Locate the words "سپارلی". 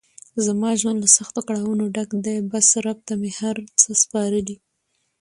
4.03-4.55